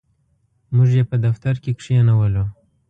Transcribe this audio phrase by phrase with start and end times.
[0.75, 2.45] موږ یې په دفتر کې کښېنولو.